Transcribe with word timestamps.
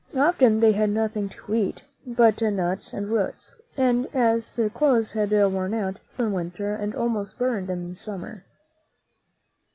Often 0.15 0.61
they 0.61 0.71
had 0.71 0.89
nothing 0.89 1.29
to 1.29 1.53
eat 1.53 1.83
but 2.07 2.41
nuts 2.41 2.91
and 2.91 3.09
roots, 3.11 3.53
and 3.77 4.07
as 4.15 4.53
their 4.55 4.67
clothes 4.71 5.11
had 5.11 5.29
worn 5.31 5.75
out, 5.75 5.97
they 6.17 6.23
froze 6.23 6.25
in 6.25 6.33
winter 6.33 6.73
and 6.73 6.93
ahiiost 6.95 7.37
burned 7.37 7.69
in 7.69 7.93
summer. 7.93 8.43